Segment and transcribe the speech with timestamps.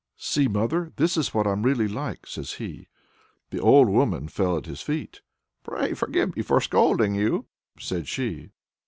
[0.17, 2.87] "See, mother, this is what I'm really like!" says he.
[3.51, 5.21] The old woman fell at his feet.
[5.63, 7.45] "Pray forgive me for scolding you,"
[7.77, 8.49] said she.